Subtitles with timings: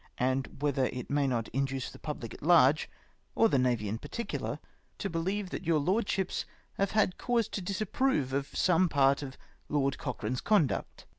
[0.17, 2.89] And whether it may not induce the public at large,
[3.35, 4.57] or the Navy in particular,
[4.97, 6.43] to believe that your Lordships
[6.79, 9.37] have had cause to disapprove of some part of
[9.69, 11.05] Lord Cochrane's conduct